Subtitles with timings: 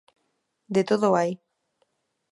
[0.75, 1.31] De todo hai.